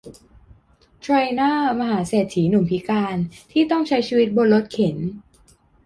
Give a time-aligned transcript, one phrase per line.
[1.01, 3.17] เทรย์เนอร์ มหาเศรษฐีหนุ่มพิการ
[3.51, 4.97] ที่ต้องใช้ชีวิตบนรถเข็น